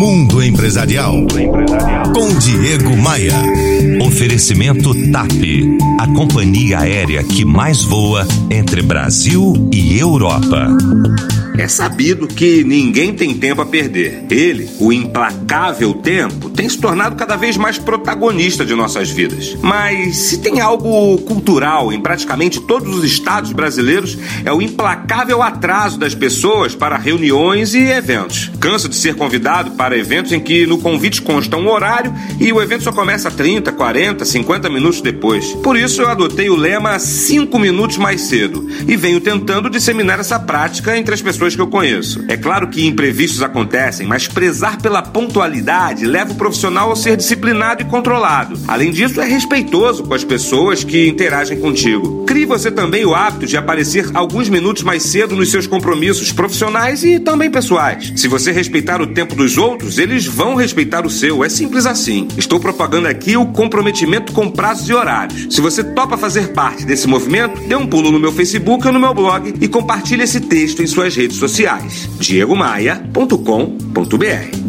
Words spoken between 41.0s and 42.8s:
as pessoas que eu conheço. É claro